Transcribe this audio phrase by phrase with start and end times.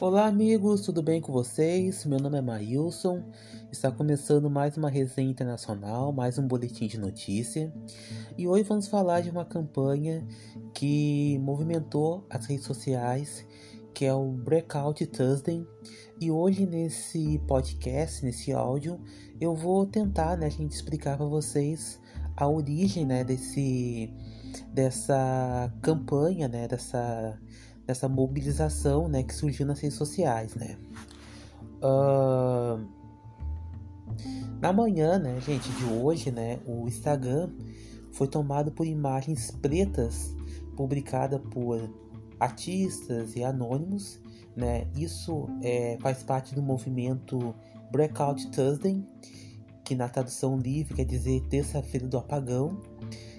[0.00, 2.04] Olá, amigos, tudo bem com vocês?
[2.04, 3.20] Meu nome é Maílson.
[3.72, 7.74] Está começando mais uma resenha internacional, mais um boletim de notícia.
[8.36, 10.24] E hoje vamos falar de uma campanha
[10.72, 13.44] que movimentou as redes sociais,
[13.92, 15.66] que é o Breakout Thursday.
[16.20, 19.00] E hoje nesse podcast, nesse áudio,
[19.40, 22.00] eu vou tentar, né, a gente explicar para vocês
[22.36, 24.14] a origem, né, desse
[24.72, 27.36] dessa campanha, né, dessa
[27.88, 30.54] dessa mobilização né, que surgiu nas redes sociais.
[30.54, 30.76] Né?
[31.82, 32.86] Uh,
[34.60, 37.48] na manhã, né, gente, de hoje, né, o Instagram
[38.12, 40.36] foi tomado por imagens pretas
[40.76, 41.90] publicadas por
[42.38, 44.20] artistas e anônimos.
[44.54, 44.86] Né?
[44.94, 47.54] Isso é, faz parte do movimento
[47.90, 49.02] Breakout Thursday,
[49.82, 52.82] que na tradução livre quer dizer terça-feira do apagão,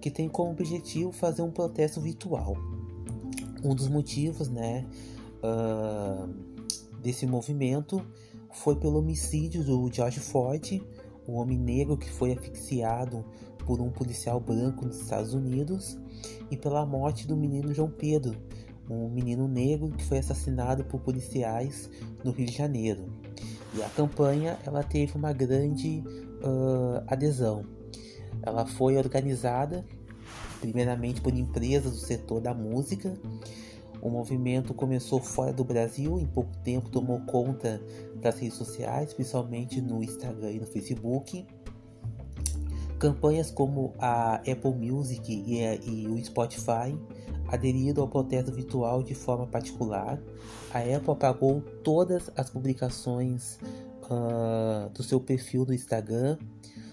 [0.00, 2.56] que tem como objetivo fazer um protesto virtual
[3.62, 4.86] um dos motivos, né,
[5.42, 6.28] uh,
[7.00, 8.04] desse movimento
[8.52, 10.82] foi pelo homicídio do George Floyd,
[11.26, 13.24] o homem negro que foi asfixiado
[13.64, 15.98] por um policial branco nos Estados Unidos,
[16.50, 18.36] e pela morte do menino João Pedro,
[18.90, 21.88] um menino negro que foi assassinado por policiais
[22.24, 23.06] no Rio de Janeiro.
[23.74, 26.02] E a campanha ela teve uma grande
[26.42, 27.64] uh, adesão.
[28.42, 29.84] Ela foi organizada
[30.62, 33.12] primeiramente por empresas do setor da música.
[34.00, 37.82] O movimento começou fora do Brasil, em pouco tempo tomou conta
[38.16, 41.44] das redes sociais, principalmente no Instagram e no Facebook.
[42.98, 46.96] Campanhas como a Apple Music e, a, e o Spotify
[47.48, 50.20] aderiram ao protesto virtual de forma particular.
[50.72, 53.58] A Apple apagou todas as publicações
[54.04, 56.38] uh, do seu perfil do Instagram,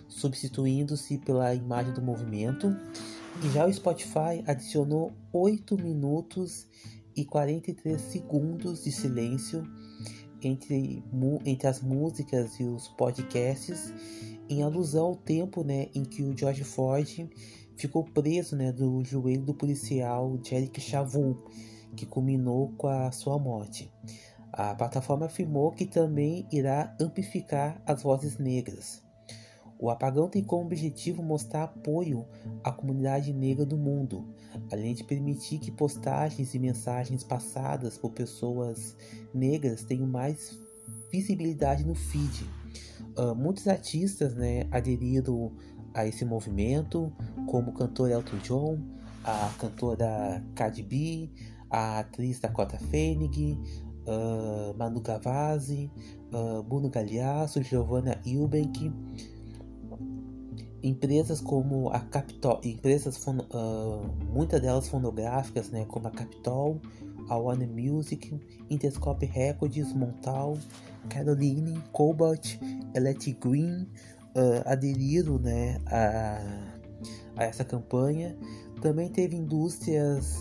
[0.08, 2.76] substituindo-se pela imagem do movimento.
[3.48, 6.68] Já o Spotify adicionou 8 minutos
[7.16, 9.64] e 43 segundos de silêncio
[10.42, 11.02] entre,
[11.46, 13.94] entre as músicas e os podcasts,
[14.50, 17.30] em alusão ao tempo né, em que o George Floyd
[17.78, 21.34] ficou preso né, do joelho do policial Jerick Chavon,
[21.96, 23.90] que culminou com a sua morte.
[24.52, 29.02] A plataforma afirmou que também irá amplificar as vozes negras.
[29.82, 32.26] O apagão tem como objetivo mostrar apoio
[32.62, 34.28] à comunidade negra do mundo,
[34.70, 38.98] além de permitir que postagens e mensagens passadas por pessoas
[39.34, 40.60] negras tenham mais
[41.10, 42.46] visibilidade no feed.
[43.18, 45.54] Uh, muitos artistas né, aderiram
[45.94, 47.12] a esse movimento,
[47.48, 48.80] como o cantor Elton John,
[49.24, 51.30] a cantora Cardi B,
[51.70, 53.58] a atriz Dakota Fanning,
[54.06, 55.90] uh, Manu Gavazzi,
[56.34, 58.92] uh, Bruno Galhaço, Giovanna Eubank,
[60.84, 63.34] empresas como a Capitol, empresas uh,
[64.32, 66.80] muitas delas fonográficas, né, como a Capitol,
[67.30, 70.58] a Warner Music, Interscope Records, Montal,
[71.10, 72.58] Caroline, Cobalt,
[72.94, 73.88] Electric Green
[74.36, 76.42] uh, aderiram né, a,
[77.36, 78.38] a essa campanha.
[78.82, 80.38] Também teve indústrias,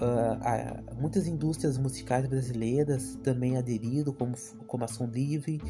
[0.00, 4.34] uh, muitas indústrias musicais brasileiras também aderiram, como,
[4.66, 5.60] como a Som Livre,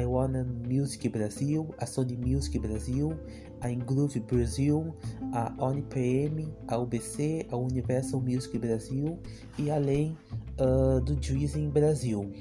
[0.00, 3.12] Iwana Music Brasil, a Sony Music Brasil,
[3.60, 4.94] a Ingroove Brasil,
[5.32, 9.18] a ONPM, a UBC, a Universal Music Brasil
[9.58, 10.16] e além
[10.58, 12.32] uh, do Dreaming Brasil.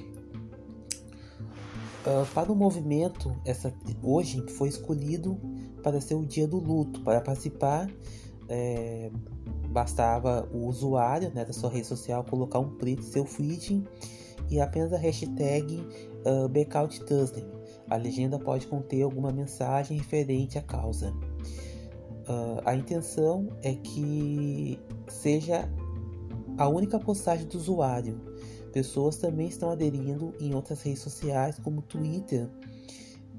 [2.01, 5.40] Uh, para o movimento, essa, hoje foi escolhido
[5.84, 7.01] para ser o dia do luto.
[7.01, 7.88] Para participar,
[8.50, 9.11] é,
[9.69, 13.84] bastava o usuário né, da sua rede social colocar um print seu feed
[14.51, 15.79] e apenas a hashtag
[16.25, 17.45] uh, Blackout Thursday.
[17.89, 21.12] A legenda pode conter alguma mensagem referente à causa.
[22.28, 25.67] Uh, a intenção é que seja
[26.57, 28.19] a única postagem do usuário.
[28.73, 32.50] Pessoas também estão aderindo em outras redes sociais, como o Twitter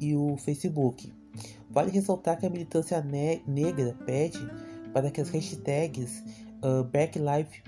[0.01, 1.13] e o Facebook.
[1.71, 4.39] Vale ressaltar que a militância ne negra pede
[4.93, 6.23] para que as hashtags
[6.63, 7.63] uh, Black Lives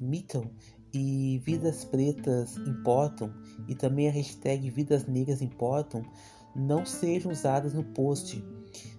[0.00, 0.48] Matter
[0.94, 3.34] e Vidas Pretas Importam
[3.66, 6.02] e também a hashtag Vidas Negras Importam
[6.54, 8.42] não sejam usadas no post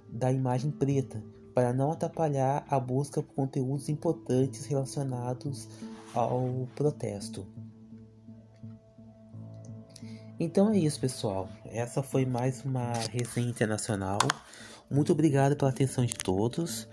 [0.09, 5.69] da imagem preta para não atrapalhar a busca por conteúdos importantes relacionados
[6.13, 7.47] ao protesto.
[10.38, 11.48] Então é isso, pessoal.
[11.63, 14.18] Essa foi mais uma resenha internacional.
[14.91, 16.89] Muito obrigado pela atenção de todos.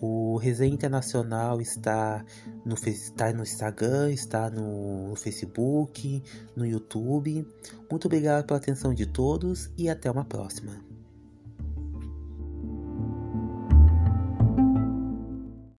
[0.00, 2.24] O Resenha Internacional está
[2.64, 6.22] no, está no Instagram, está no Facebook,
[6.54, 7.46] no YouTube.
[7.90, 10.85] Muito obrigado pela atenção de todos e até uma próxima.